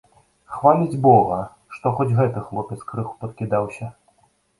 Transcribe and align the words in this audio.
Хваліць 0.53 0.99
бога, 1.03 1.35
што 1.75 1.91
хоць 1.99 2.07
гэты 2.19 2.43
хлопец 2.47 2.79
крыху 2.93 3.13
падкідаўся. 3.25 3.91